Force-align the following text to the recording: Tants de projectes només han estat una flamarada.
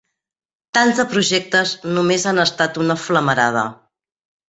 Tants 0.77 1.01
de 1.01 1.05
projectes 1.11 1.75
només 1.99 2.27
han 2.33 2.47
estat 2.49 2.83
una 2.87 2.99
flamarada. 3.07 3.71